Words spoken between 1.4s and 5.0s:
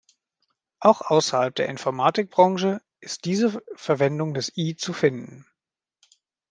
der Informatik-Branche ist diese Verwendung des „i“ zu